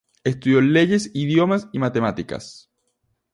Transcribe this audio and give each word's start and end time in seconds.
Estudió 0.23 0.61
leyes, 0.61 1.11
idiomas 1.13 1.69
y 1.71 1.77
matemáticas. 1.77 2.71